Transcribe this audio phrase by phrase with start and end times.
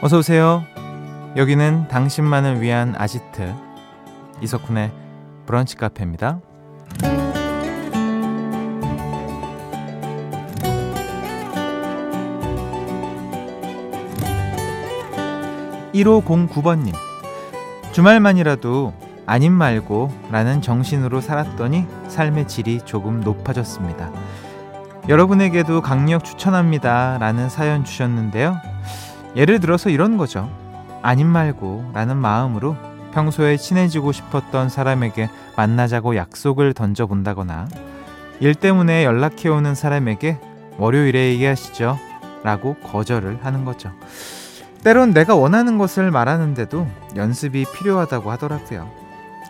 [0.00, 0.64] 어서 오세요.
[1.36, 3.52] 여기는 당신만을 위한 아지트
[4.40, 4.92] 이석훈의
[5.44, 6.40] 브런치 카페입니다.
[15.92, 16.94] 1509번님
[17.90, 18.94] 주말만이라도
[19.26, 24.12] 아님 말고 라는 정신으로 살았더니 삶의 질이 조금 높아졌습니다.
[25.08, 28.77] 여러분에게도 강력 추천합니다 라는 사연 주셨는데요.
[29.36, 30.50] 예를 들어서 이런 거죠.
[31.02, 32.76] 아님 말고 라는 마음으로
[33.12, 37.68] 평소에 친해지고 싶었던 사람에게 만나자고 약속을 던져본다거나
[38.40, 40.38] 일 때문에 연락해오는 사람에게
[40.78, 41.98] 월요일에 얘기하시죠
[42.44, 43.92] 라고 거절을 하는 거죠.
[44.84, 48.88] 때론 내가 원하는 것을 말하는데도 연습이 필요하다고 하더라고요.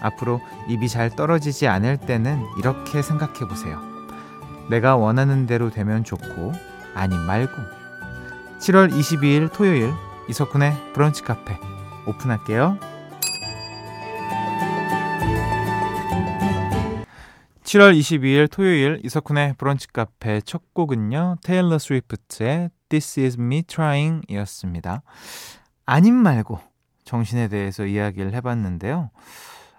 [0.00, 3.80] 앞으로 입이 잘 떨어지지 않을 때는 이렇게 생각해 보세요.
[4.70, 6.52] 내가 원하는 대로 되면 좋고,
[6.94, 7.77] 아님 말고.
[8.58, 9.92] 7월 22일 토요일
[10.28, 11.56] 이석훈의 브런치 카페
[12.06, 12.76] 오픈할게요.
[17.62, 21.36] 7월 22일 토요일 이석훈의 브런치 카페 첫 곡은요.
[21.44, 25.02] 테일러 스위프트의 This is me trying 이었습니다.
[25.86, 26.58] 아님 말고
[27.04, 29.10] 정신에 대해서 이야기를 해봤는데요.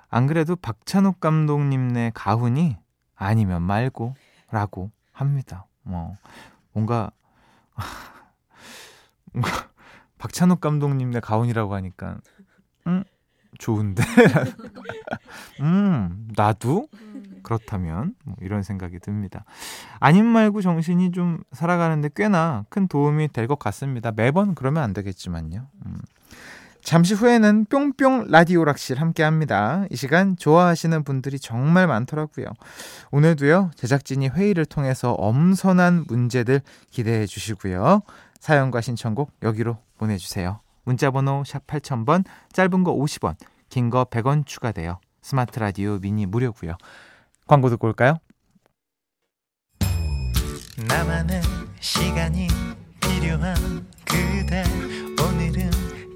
[0.09, 2.77] 안 그래도 박찬욱 감독님네 가훈이
[3.15, 4.15] 아니면 말고
[4.51, 5.65] 라고 합니다.
[5.83, 6.15] 뭐,
[6.71, 7.11] 뭔가
[10.17, 12.17] 박찬욱 감독님의 가온이라고 하니까
[12.87, 13.03] 음
[13.57, 14.03] 좋은데
[15.61, 16.87] 음 나도
[17.43, 19.45] 그렇다면 뭐 이런 생각이 듭니다.
[19.99, 24.11] 아님 말고 정신이 좀 살아가는데 꽤나 큰 도움이 될 것 같습니다.
[24.11, 25.67] 매번 그러면 안 되겠지만요.
[25.85, 25.97] 음.
[26.81, 29.85] 잠시 후에는 뿅뿅 라디오 락실 함께 합니다.
[29.91, 32.45] 이 시간 좋아하시는 분들이 정말 많더라고요.
[33.11, 38.01] 오늘도요, 제작진이 회의를 통해서 엄선한 문제들 기대해 주시고요.
[38.39, 40.61] 사연과 신청곡 여기로 보내주세요.
[40.83, 42.23] 문자번호 샵 8000번,
[42.53, 43.35] 짧은 거 50원,
[43.69, 44.99] 긴 거 100원 추가돼요.
[45.21, 46.75] 스마트 라디오 미니 무료고요.
[47.47, 48.15] 광고 듣고 올까요?
[50.87, 51.41] 나만의
[51.81, 52.47] 시간이
[53.01, 53.55] 필요한
[54.05, 54.63] 그대
[55.21, 55.69] 오늘은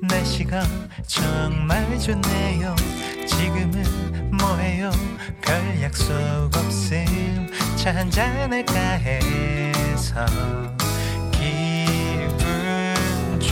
[0.08, 0.62] 날씨가
[1.06, 2.74] 정말 좋네요
[3.28, 4.90] 지금은 뭐해요
[5.42, 6.14] 별 약속
[6.56, 7.06] 없음
[7.76, 10.26] 차 한잔할까 해서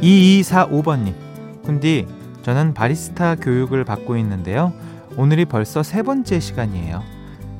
[0.00, 1.14] 2245번님.
[1.64, 2.06] 군디,
[2.42, 4.72] 저는 바리스타 교육을 받고 있는데요.
[5.16, 7.02] 오늘이 벌써 세 번째 시간이에요.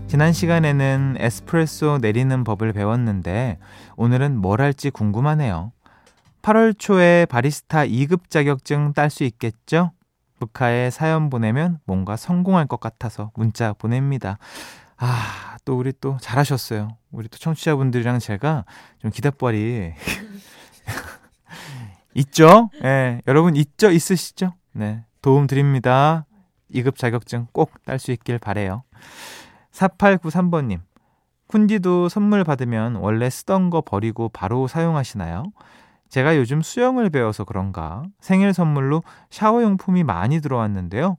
[0.07, 3.59] 지난 시간에는 에스프레소 내리는 법을 배웠는데
[3.97, 5.73] 오늘은 뭘 할지 궁금하네요.
[6.43, 9.91] 8월 초에 바리스타 2급 자격증 딸 수 있겠죠?
[10.39, 14.39] 북카에 사연 보내면 뭔가 성공할 것 같아서 문자 보냅니다.
[14.97, 16.89] 아, 또 우리 또 잘하셨어요.
[17.11, 18.65] 우리 또 청취자분들이랑 제가
[19.01, 19.93] 좀 기대빨이
[22.19, 22.71] 있죠?
[22.77, 23.91] 예, 네, 여러분 있죠?
[23.91, 24.53] 있으시죠?
[24.73, 25.05] 네.
[25.23, 26.27] 도움 드립니다.
[26.73, 28.83] 2급 자격증 꼭 딸 수 있길 바래요.
[29.73, 30.81] 4893번 님.
[31.49, 35.45] 쿤디도 선물 받으면 원래 쓰던 거 버리고 바로 사용하시나요?
[36.11, 41.17] 제가 요즘 수영을 배워서 그런가 생일 선물로 샤워용품이 많이 들어왔는데요.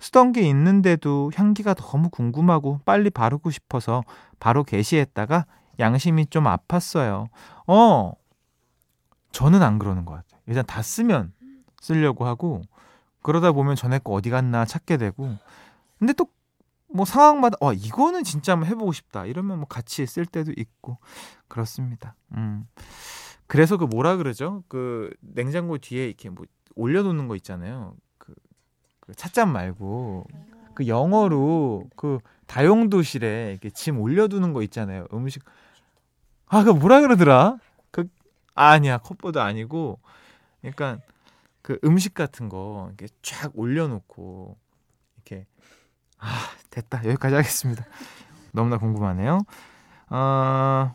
[0.00, 4.02] 쓰던 게 있는데도 향기가 너무 궁금하고 빨리 바르고 싶어서
[4.40, 5.46] 바로 게시했다가
[5.80, 7.26] 양심이 좀 아팠어요.
[7.66, 8.12] 어,
[9.32, 10.37] 저는 안 그러는 것 같아요.
[10.48, 11.32] 일단 다 쓰면
[11.80, 12.62] 쓰려고 하고
[13.22, 15.36] 그러다 보면 전에 거 어디 갔나 찾게 되고
[15.98, 16.26] 근데 또
[16.90, 20.98] 뭐 상황마다 어 이거는 진짜 한번 해보고 싶다 이러면 뭐 같이 쓸 때도 있고
[21.46, 22.14] 그렇습니다.
[22.32, 22.66] 음
[23.46, 24.62] 그래서 그 뭐라 그러죠?
[24.68, 26.46] 그 냉장고 뒤에 이렇게 뭐
[26.76, 27.94] 올려놓는 거 있잖아요.
[28.18, 28.34] 그,
[29.00, 30.26] 그 찻잔 말고
[30.74, 35.06] 그 영어로 그 다용도실에 이렇게 짐 올려두는 거 있잖아요.
[35.12, 35.44] 음식
[36.46, 37.58] 아 그 뭐라 그러더라?
[37.90, 38.08] 그
[38.54, 40.00] 아니야 컵보드 아니고
[40.60, 40.98] 그러니까
[41.62, 44.56] 그 음식 같은 거 이렇게 쫙 올려놓고
[45.16, 45.46] 이렇게
[46.18, 47.84] 아 됐다 여기까지 하겠습니다.
[48.52, 49.40] 너무나 궁금하네요.
[50.10, 50.94] 어,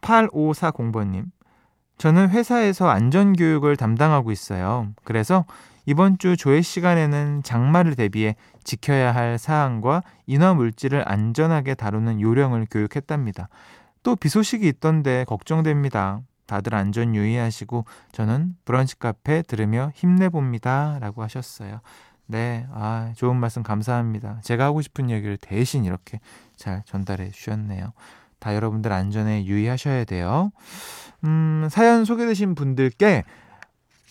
[0.00, 1.30] 8540번님
[1.98, 4.92] 저는 회사에서 안전교육을 담당하고 있어요.
[5.04, 5.44] 그래서
[5.86, 13.48] 이번 주 조회 시간에는 장마를 대비해 지켜야 할 사항과 인화 물질을 안전하게 다루는 요령을 교육했답니다.
[14.02, 16.20] 또 비 소식이 있던데 걱정됩니다.
[16.52, 20.98] 다들 안전 유의하시고 저는 브런치 카페 들으며 힘내봅니다.
[21.00, 21.80] 라고 하셨어요.
[22.26, 24.38] 네, 아, 좋은 말씀 감사합니다.
[24.42, 26.20] 제가 하고 싶은 얘기를 대신 이렇게
[26.54, 27.94] 잘 전달해 주셨네요.
[28.38, 30.52] 다 여러분들 안전에 유의하셔야 돼요.
[31.24, 33.24] 음, 사연 소개되신 분들께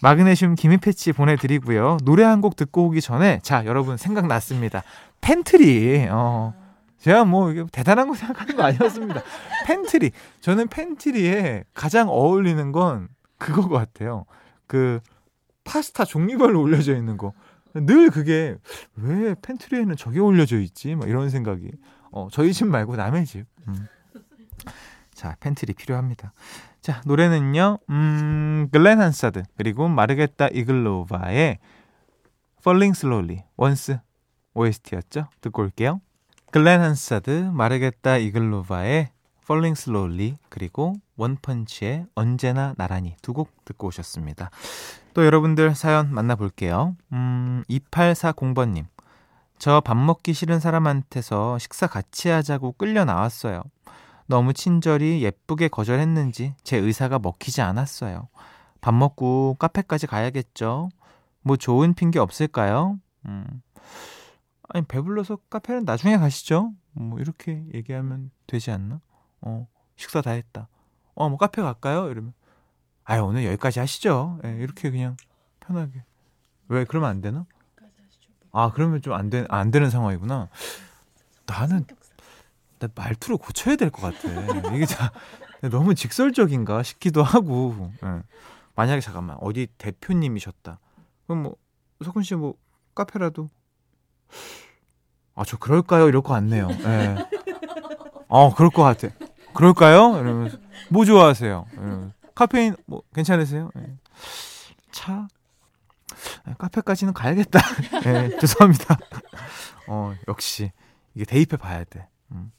[0.01, 1.97] 마그네슘 기미 패치 보내드리고요.
[2.03, 4.81] 노래 한 곡 듣고 오기 전에, 자, 여러분 생각났습니다.
[5.21, 6.55] 팬트리, 어,
[7.01, 9.21] 제가 뭐 대단한 거 생각하는 거 아니었습니다.
[9.65, 10.11] 팬트리.
[10.39, 14.25] 저는 pantry에 가장 어울리는 건 그거 같아요.
[14.67, 14.99] 그
[15.63, 17.33] 파스타 종류별로 올려져 있는 거.
[17.73, 18.55] 늘 그게
[18.95, 20.93] 왜 pantry에는 저게 올려져 있지?
[20.93, 21.71] 막 이런 생각이.
[22.11, 23.45] 어, 저희 집 말고 남의 집.
[23.67, 23.87] 음.
[25.13, 26.33] 자, 팬트리 필요합니다.
[26.81, 27.79] 자, 노래는요.
[27.89, 31.57] 음, 글렌 한사드 그리고 마르케타 이글로바의
[32.59, 33.97] Falling Slowly Once
[34.53, 35.29] OST였죠.
[35.41, 35.99] 듣고 올게요.
[36.51, 39.09] 글렌 한사드, 마르케타 이글로바의
[39.43, 44.49] Falling Slowly 그리고 원펀치의 언제나 나란히 두 곡 듣고 오셨습니다.
[45.13, 46.95] 또 여러분들 사연 만나볼게요.
[47.13, 48.85] 음, 2840번님.
[49.59, 53.63] 저 밥 먹기 싫은 사람한테서 식사 같이 하자고 끌려 나왔어요.
[54.25, 58.27] 너무 친절히 예쁘게 거절했는지 제 의사가 먹히지 않았어요.
[58.81, 60.89] 밥 먹고 카페까지 가야겠죠?
[61.43, 62.97] 뭐 좋은 핑계 없을까요?
[63.27, 63.45] 음.
[64.73, 66.73] 아니, 배불러서 카페는 나중에 가시죠?
[66.93, 69.01] 뭐, 이렇게 얘기하면 되지 않나?
[69.41, 70.67] 어, 식사 다 했다.
[71.13, 72.09] 어, 뭐 카페 갈까요?
[72.09, 72.33] 이러면.
[73.03, 74.39] 아유, 오늘 여기까지 하시죠.
[74.45, 75.17] 예, 이렇게 그냥
[75.59, 76.03] 편하게.
[76.69, 77.45] 왜, 그러면 안 되나?
[78.53, 80.49] 아, 그러면 좀 안 되, 안 되는 상황이구나.
[81.45, 81.85] 나는,
[82.79, 84.73] 나 말투를 고쳐야 될 것 같아.
[84.75, 85.11] 이게 자,
[85.69, 87.91] 너무 직설적인가 싶기도 하고.
[88.03, 88.23] 예.
[88.75, 90.79] 만약에 잠깐만, 어디 대표님이셨다.
[91.27, 91.55] 그럼 뭐,
[92.05, 92.55] 석훈 씨 뭐,
[92.95, 93.49] 카페라도
[95.35, 96.07] 아, 저 그럴까요?
[96.07, 96.67] 이럴 것 같네요.
[96.69, 97.15] 예.
[98.27, 99.09] 어, 그럴 것 같아.
[99.53, 100.19] 그럴까요?
[100.19, 100.57] 이러면서.
[100.89, 101.65] 뭐 좋아하세요?
[101.73, 102.13] 이러면서.
[102.35, 103.71] 카페인, 뭐, 괜찮으세요?
[103.77, 103.97] 예.
[104.91, 105.27] 차?
[106.47, 107.59] 예, 카페까지는 가야겠다.
[108.05, 108.97] 예, 죄송합니다.
[109.87, 110.71] 어, 역시.
[111.15, 112.07] 이게 대입해 봐야 돼.
[112.31, 112.51] 음.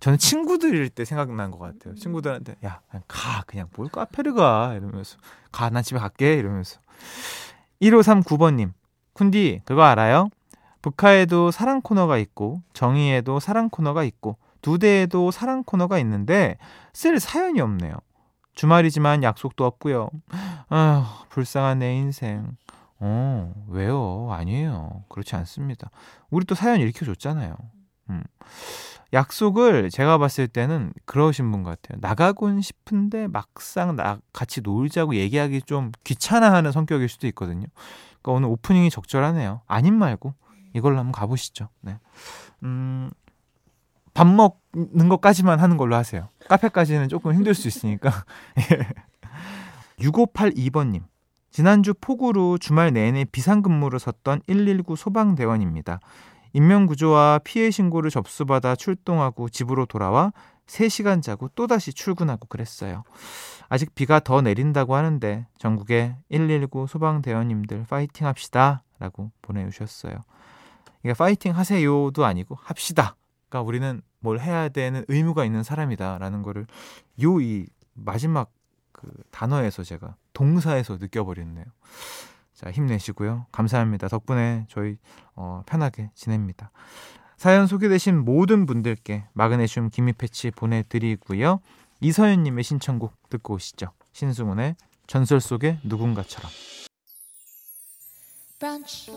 [0.00, 1.94] 저는 친구들일 때 생각난 것 같아요.
[1.94, 3.42] 친구들한테, 야, 그냥 가.
[3.46, 4.74] 그냥 뭘 카페를 가.
[4.74, 5.16] 이러면서.
[5.52, 6.34] 가, 난 집에 갈게.
[6.34, 6.80] 이러면서.
[7.80, 8.72] 1539번님.
[9.14, 10.28] 쿤디, 그거 알아요?
[10.82, 16.58] 북카에도 사랑 코너가 있고 정의에도 사랑 코너가 있고 두 대에도 사랑 코너가 있는데
[16.92, 17.94] 쓸 사연이 없네요.
[18.54, 20.10] 주말이지만 약속도 없고요.
[20.68, 22.56] 아, 불쌍한 내 인생.
[22.98, 24.28] 어, 왜요?
[24.30, 25.04] 아니에요.
[25.08, 25.90] 그렇지 않습니다.
[26.30, 27.56] 우리 또 사연 이렇게 줬잖아요.
[28.10, 28.22] 음.
[29.12, 31.98] 약속을 제가 봤을 때는 그러신 분 같아요.
[32.00, 37.66] 나가곤 싶은데 막상 나 같이 놀자고 얘기하기 좀 귀찮아하는 성격일 수도 있거든요.
[38.22, 39.62] 그러니까 오늘 오프닝이 적절하네요.
[39.66, 40.34] 아님 말고
[40.74, 41.68] 이걸로 한번 가보시죠.
[41.80, 41.98] 네.
[42.62, 43.10] 음,
[44.14, 46.28] 밥 먹는 것까지만 하는 걸로 하세요.
[46.48, 48.24] 카페까지는 조금 힘들 수 있으니까.
[49.98, 51.02] 6582번님.
[51.50, 56.00] 지난주 폭우로 주말 내내 비상근무를 섰던 119 소방대원입니다.
[56.54, 60.32] 인명구조와 피해 신고를 접수받아 출동하고 집으로 돌아와
[60.66, 63.04] 3시간 자고 또다시 출근하고 그랬어요.
[63.68, 68.82] 아직 비가 더 내린다고 하는데 전국의 119 소방대원님들 파이팅 합시다.
[68.98, 70.20] 라고 보내주셨어요.
[71.04, 73.16] 이게 파이팅 하세요도 아니고 합시다.
[73.48, 76.66] 그러니까 우리는 뭘 해야 되는 의무가 있는 사람이다라는 거를
[77.22, 78.50] 요 이 마지막
[78.92, 81.64] 그 단어에서 제가 동사에서 느껴버렸네요.
[82.54, 83.46] 자 힘내시고요.
[83.52, 84.08] 감사합니다.
[84.08, 84.96] 덕분에 저희
[85.34, 86.70] 어, 편하게 지냅니다.
[87.36, 91.60] 사연 소개되신 모든 분들께 마그네슘 기미 패치 보내드리고요.
[92.00, 93.88] 이서연님의 신청곡 듣고 오시죠.
[94.12, 94.76] 신승훈의
[95.08, 96.50] 전설 속의 누군가처럼.
[98.60, 99.10] 브런치,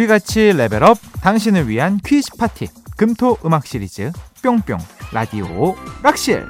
[0.00, 4.10] 우리 같이 레벨업 당신을 위한 퀴즈 파티 금토 음악 시리즈
[4.42, 4.78] 뿅뿅
[5.12, 6.48] 라디오 락실.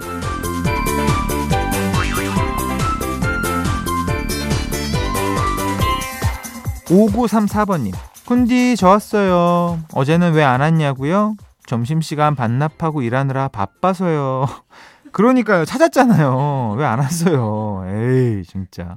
[6.86, 7.92] 5934번님
[8.26, 9.80] 쿤디 저 왔어요.
[9.92, 11.36] 어제는 왜 안 왔냐고요?
[11.66, 14.46] 점심시간 반납하고 일하느라 바빠서요.
[15.12, 15.64] 그러니까요.
[15.64, 16.74] 찾았잖아요.
[16.78, 17.84] 왜 안 왔어요?
[17.86, 18.96] 에이 진짜.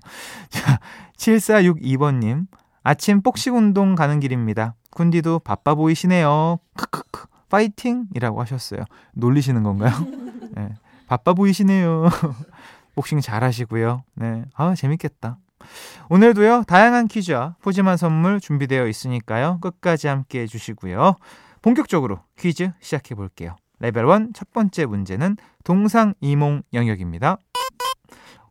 [0.50, 0.80] 자
[1.18, 2.46] 7462번님
[2.84, 4.76] 아침 복싱 운동 가는 길입니다.
[4.92, 6.60] 쿤디도 바빠 보이시네요.
[6.76, 7.28] 크크크.
[7.50, 8.84] 파이팅이라고 하셨어요.
[9.14, 9.92] 놀리시는 건가요?
[10.56, 10.70] 네,
[11.08, 12.10] 바빠 보이시네요.
[12.96, 14.04] 복싱 잘 하시고요.
[14.16, 14.44] 네.
[14.56, 15.38] 아, 재밌겠다.
[16.10, 19.60] 오늘도요, 다양한 퀴즈와 푸짐한 선물 준비되어 있으니까요.
[19.62, 21.16] 끝까지 함께 해 주시고요.
[21.62, 23.56] 본격적으로 퀴즈 시작해 볼게요.
[23.80, 27.38] 레벨 1 첫 번째 문제는 동상 이몽 영역입니다.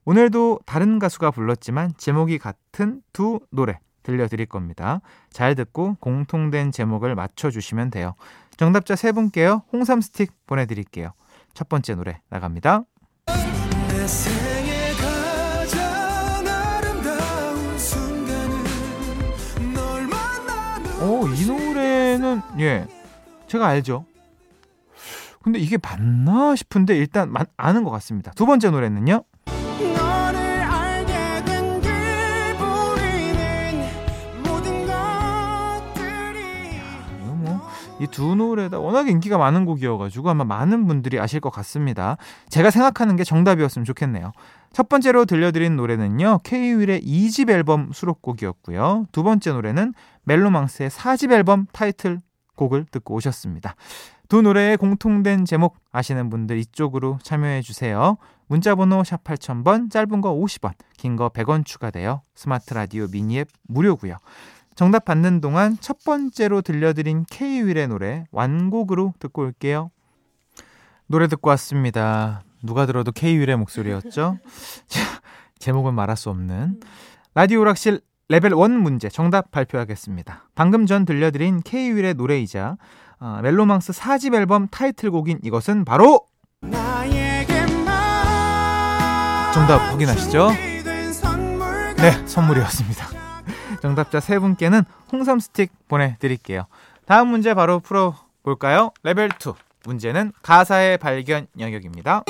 [0.04, 5.00] 오늘도 다른 가수가 불렀지만 제목이 같은 두 노래 들려드릴 겁니다.
[5.30, 8.14] 잘 듣고 공통된 제목을 맞춰주시면 돼요.
[8.56, 9.62] 정답자 세 분께요.
[9.72, 11.12] 홍삼 스틱 보내드릴게요.
[11.54, 12.84] 첫 번째 노래 나갑니다.
[21.02, 22.86] 오, 이 노래는 예,
[23.48, 24.04] 제가 알죠.
[25.42, 28.30] 근데 이게 맞나 싶은데 일단 아는 것 같습니다.
[28.32, 29.24] 두 번째 노래는요.
[38.02, 42.16] 이 두 노래 다 워낙에 인기가 많은 곡이어가지고 아마 많은 분들이 아실 것 같습니다.
[42.48, 44.32] 제가 생각하는 게 정답이었으면 좋겠네요.
[44.72, 49.06] 첫 번째로 들려드린 노래는요, K-윌의 2집 앨범 수록곡이었고요.
[49.12, 49.94] 두 번째 노래는
[50.24, 52.18] 멜로망스의 4집 앨범 타이틀
[52.56, 53.76] 곡을 듣고 오셨습니다.
[54.28, 58.16] 두 노래의 공통된 제목 아시는 분들 이쪽으로 참여해 주세요.
[58.46, 62.22] 문자 번호 샵 8000번, 짧은 거 50원, 긴 거 100원 추가돼요.
[62.34, 64.16] 스마트 라디오 미니 앱 무료고요.
[64.74, 69.90] 정답 받는 동안 첫 번째로 들려드린 K-윌의 노래 완곡으로 듣고 올게요.
[71.06, 72.42] 노래 듣고 왔습니다.
[72.62, 74.38] 누가 들어도 K-윌의 목소리였죠?
[75.58, 76.80] 제목은 말할 수 없는
[77.34, 80.48] 라디오 락실 레벨 1 문제 정답 발표하겠습니다.
[80.54, 82.76] 방금 전 들려드린 K-윌의 노래이자
[83.20, 86.26] 어, 멜로망스 4집 앨범 타이틀곡인 이것은 바로
[89.52, 90.50] 정답 확인하시죠?
[91.98, 93.11] 네, 선물이었습니다.
[93.82, 96.66] 정답자 세 분께는 홍삼 스틱 보내드릴게요.
[97.04, 98.92] 다음 문제 바로 풀어볼까요?
[99.02, 99.54] 레벨 2.
[99.84, 102.22] 문제는 가사의 발견 영역입니다.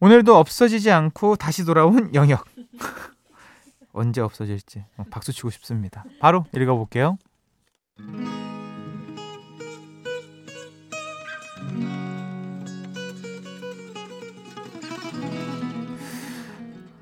[0.00, 2.44] 오늘도 없어지지 않고 다시 돌아온 영역.
[3.94, 6.04] 언제 없어질지 어, 박수 치고 싶습니다.
[6.18, 7.16] 바로 읽어볼게요.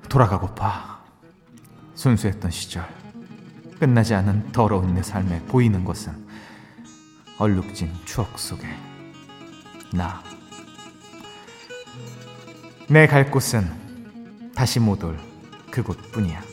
[0.07, 0.92] 돌아가고파.
[2.07, 2.85] 순수했던 시절
[3.79, 6.13] 끝나지 않은 더러운 내 삶에 보이는 것은
[7.37, 8.67] 얼룩진 추억 속에
[9.93, 10.21] 나.
[12.89, 15.17] 내 갈 곳은 다시 못 올
[15.71, 16.43] 그곳뿐이야.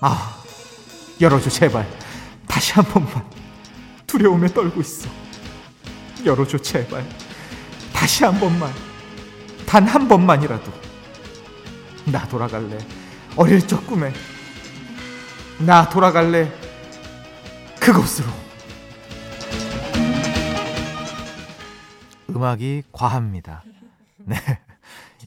[0.00, 0.42] 아,
[1.20, 1.86] 열어줘 제발.
[2.46, 3.22] 다시 한 번만.
[4.06, 5.06] 두려움에 떨고 있어.
[6.24, 7.06] 열어줘 제발.
[7.92, 8.72] 다시 한 번만.
[9.66, 10.72] 단 한 번만이라도.
[12.10, 12.78] 나 돌아갈래.
[13.36, 14.12] 어릴 적 꿈에
[15.64, 16.50] 나 돌아갈래
[17.80, 18.28] 그곳으로
[22.30, 23.62] 음악이 과합니다.
[24.18, 24.36] 네.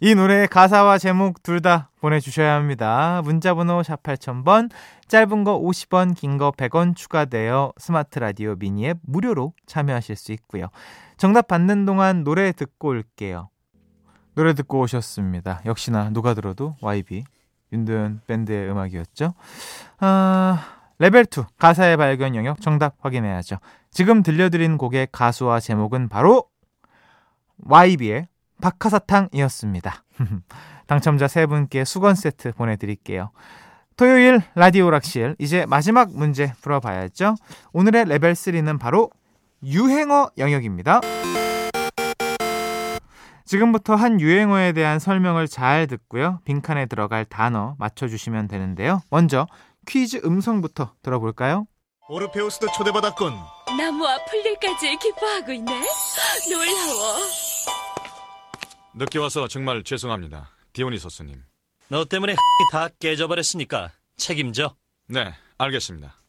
[0.04, 3.22] 이 노래의 가사와 제목 둘 다 보내주셔야 합니다.
[3.24, 4.72] 문자번호 샵 8000번,
[5.08, 10.68] 짧은 거 50원, 긴 거 100원 추가되어 스마트 라디오 미니 앱 무료로 참여하실 수 있고요.
[11.18, 13.50] 정답 받는 동안 노래 듣고 올게요.
[14.34, 15.62] 노래 듣고 오셨습니다.
[15.66, 17.24] 역시나 누가 들어도 YB
[17.72, 19.34] 윤도현 밴드의 음악이었죠.
[20.00, 20.66] 아,
[21.00, 23.58] 레벨 2 가사의 발견 영역 정답 확인해야죠.
[23.90, 26.46] 지금 들려드린 곡의 가수와 제목은 바로
[27.66, 28.28] YB의
[28.62, 30.04] 박하사탕이었습니다.
[30.88, 33.32] 당첨자 세 분께 수건 세트 보내드릴게요.
[33.98, 37.36] 토요일 라디오 락실 이제 마지막 문제 풀어봐야죠.
[37.74, 39.10] 오늘의 레벨 3는 바로
[39.64, 41.02] 유행어 영역입니다.
[43.56, 46.40] 지금부터 한 유행어에 대한 설명을 잘 듣고요.
[46.46, 49.02] 빈칸에 들어갈 단어 맞춰주시면 되는데요.
[49.10, 49.46] 먼저
[49.86, 51.68] 퀴즈 음성부터 들어볼까요?
[52.08, 53.34] 오르페우스도 초대받았군.
[53.78, 55.70] 나무와 풀들까지 기뻐하고 있네.
[56.50, 57.18] 놀라워.
[58.96, 60.52] 늦게 와서 정말 죄송합니다.
[60.72, 61.44] 디오니소스님.
[61.90, 62.36] 너 때문에
[62.72, 64.78] 다 깨져버렸으니까 책임져.
[65.10, 66.21] 네, 알겠습니다.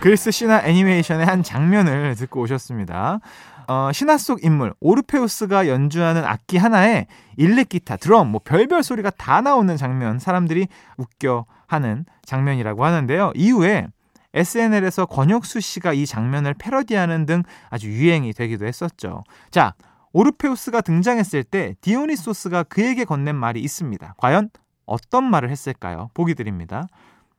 [0.00, 3.18] 그리스 신화 애니메이션의 한 장면을 듣고 오셨습니다.
[3.66, 9.40] 어, 신화 속 인물 오르페우스가 연주하는 악기 하나에 일렉 기타, 드럼, 뭐 별별 소리가 다
[9.40, 13.32] 나오는 장면 사람들이 웃겨 하는 장면이라고 하는데요.
[13.34, 13.88] 이후에
[14.34, 19.24] SNL에서 권혁수 씨가 이 장면을 패러디하는 등 아주 유행이 되기도 했었죠.
[19.50, 19.74] 자,
[20.12, 24.14] 오르페우스가 등장했을 때 디오니소스가 그에게 건넨 말이 있습니다.
[24.16, 24.50] 과연
[24.86, 26.10] 어떤 말을 했을까요?
[26.14, 26.86] 보기 드립니다.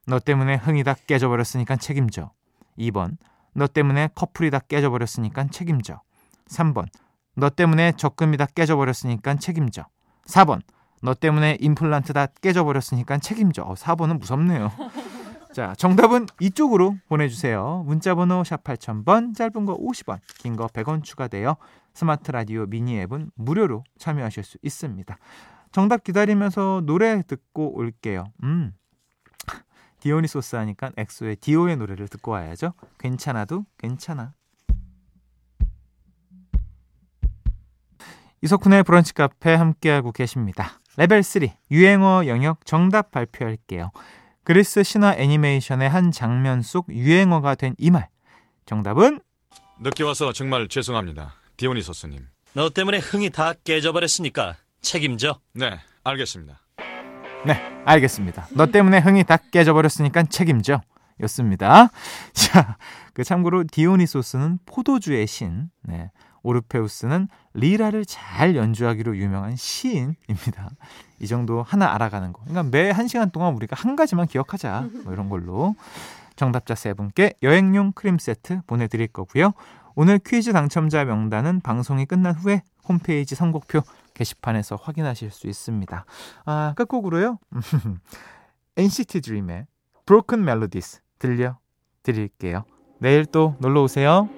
[0.06, 2.32] 너 때문에 흥이 다 깨져버렸으니까 책임져.
[2.80, 3.18] 2번
[3.54, 6.02] 너 때문에 커플이 다 깨져버렸으니까 책임져.
[6.50, 6.86] 3번
[7.36, 9.86] 너 때문에 적금이 다 깨져버렸으니까 책임져.
[10.28, 10.62] 4번
[11.02, 13.64] 너 때문에 임플란트 다 깨져버렸으니까 책임져.
[13.64, 14.72] 어, 4번은 무섭네요.
[15.54, 17.84] 자, 정답은 이쪽으로 보내주세요.
[17.88, 21.58] 문자번호 샵 8000번, 짧은 거 50원, 긴 거 100원 추가되어
[21.94, 25.18] 스마트 라디오 미니 앱은 무료로 참여하실 수 있습니다.
[25.72, 28.26] 정답 기다리면서 노래 듣고 올게요.
[28.44, 28.74] 음.
[30.00, 32.74] 디오니소스 하니까 엑소의 디오의 노래를 듣고 와야죠.
[32.98, 34.34] 괜찮아도 괜찮아.
[38.42, 40.80] 이석훈의 브런치 카페 함께하고 계십니다.
[40.98, 43.92] 레벨 3 유행어 영역 정답 발표할게요.
[44.44, 48.08] 그리스 신화 애니메이션의 한 장면 속 유행어가 된 이 말.
[48.66, 49.20] 정답은
[49.82, 51.36] 늦게 와서 정말 죄송합니다.
[51.58, 52.28] 디오니소스님.
[52.54, 55.40] 너 때문에 흥이 다 깨져버렸으니까 책임져.
[55.54, 56.62] 네, 알겠습니다.
[57.46, 57.56] 네,
[57.86, 58.48] 알겠습니다.
[58.54, 60.82] 너 때문에 흥이 다 깨져버렸으니까 책임져.
[61.24, 61.90] 였습니다.
[62.34, 62.78] 자,
[63.14, 66.12] 그 참고로 디오니소스는 포도주의 신, 네,
[66.44, 70.70] 오르페우스는 리라를 잘 연주하기로 유명한 시인입니다.
[71.20, 72.42] 이 정도 하나 알아가는 거.
[72.46, 74.88] 그러니까 매 한 시간 동안 우리가 한 가지만 기억하자.
[75.04, 75.76] 뭐 이런 걸로.
[76.38, 79.52] 정답자 세 분께 여행용 크림 세트 보내드릴 거고요.
[80.02, 83.82] 오늘 퀴즈 당첨자 명단은 방송이 끝난 후에 홈페이지 선곡표
[84.14, 86.06] 게시판에서 확인하실 수 있습니다.
[86.46, 87.38] 아, 끝곡으로요.
[88.78, 89.66] NCT 드림의
[90.06, 91.58] Broken Melodies 들려
[92.02, 92.64] 드릴게요.
[93.00, 94.30] 내일 또 놀러 오세요.